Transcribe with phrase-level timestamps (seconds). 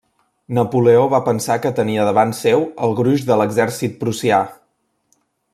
[0.57, 4.45] Napoleó va pensar que tenia davant seu al gruix de l'exèrcit prussià.